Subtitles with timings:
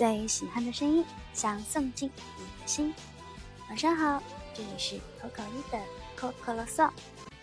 [0.00, 2.22] 最喜欢的声音，想送进你
[2.62, 2.90] 的心。
[3.68, 4.18] 晚上好，
[4.54, 5.78] 这里是可口一的
[6.16, 6.88] 可可啰嗦，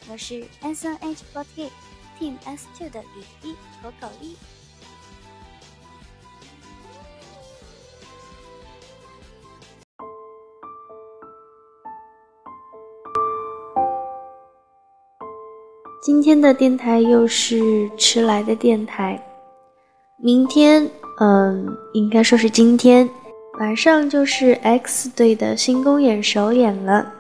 [0.10, 1.70] 我是 SNH48
[2.20, 4.36] Team S2 的雨滴可口一。
[16.02, 19.24] 今天的电台又是迟来的电台，
[20.18, 20.90] 明天。
[21.20, 23.10] 嗯，应该说是今天
[23.60, 27.12] 晚上就是 X 队的新公演首演了。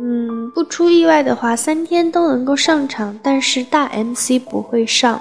[0.00, 5.20] 嗯，不出意外的话，三天都能够上场，但是大 MC 不会上。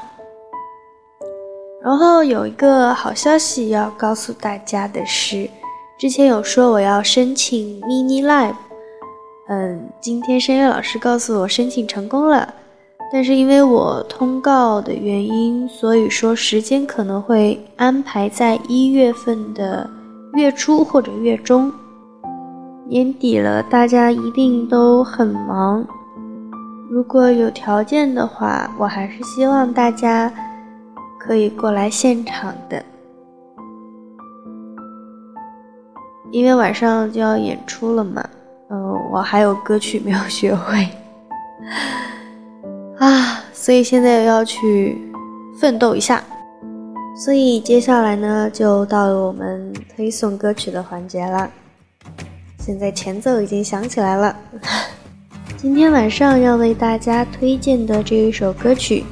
[1.83, 5.49] 然后有一个好消息要告诉大家的是，
[5.99, 8.55] 之前有说我要申请 Mini Live，
[9.49, 12.53] 嗯，今天声乐老师告诉我申请成功了。
[13.13, 19.89] 但是因为我通告的原因，所以说时间可能会安排在一月份的
[20.35, 21.69] 月初或者月中。
[22.87, 25.85] 年底了，大家一定都很忙。
[26.89, 30.31] 如果有条件的话，我还是希望大家
[31.19, 32.81] 可以过来现场的，
[36.31, 38.23] 因为晚上就要演出了嘛。
[38.69, 40.87] 嗯，我还有歌曲没有学会。
[43.01, 44.95] 啊，所以现在要去
[45.57, 46.23] 奋斗一下。
[47.17, 51.49] 所以接下来呢，就到了我们推送歌曲的环节了。
[52.59, 54.37] 现在前奏已经响起来了。
[55.57, 59.03] 今天晚上要为大家推荐的这一首歌曲，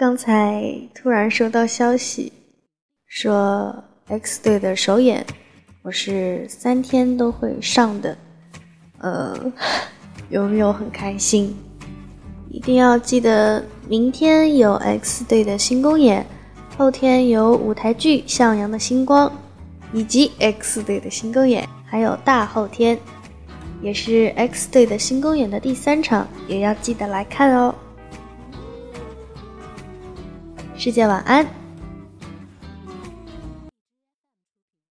[0.00, 0.62] 刚才
[0.94, 2.32] 突然收到消息，
[3.06, 5.26] 说 X 队的首演，
[5.82, 8.16] 我是三天都会上的。
[8.96, 9.36] 呃，
[10.30, 11.54] 有没有很开心？
[12.48, 16.24] 一定要记得，明天有 X 队的新公演，
[16.78, 19.28] 后天有舞台剧《向阳的星光》，
[19.92, 22.98] 以及 X 队的新公演，还有大后天，
[23.82, 27.74] 也是 X 队的新公演的第三场，也要记得来看哦。
[30.80, 31.59] 世界，晚安。